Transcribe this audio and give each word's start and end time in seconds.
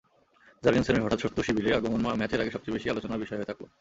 জার্গেনসেনের 0.63 1.03
হঠাৎ 1.05 1.19
শত্রুশিবিরে 1.19 1.77
আগমন 1.77 2.01
ম্যাচের 2.19 2.41
আগে 2.41 2.51
সবচেয়ে 2.51 2.75
বেশি 2.75 2.87
আলোচনার 2.89 3.21
বিষয় 3.23 3.37
হয়ে 3.37 3.49
থাকল। 3.49 3.63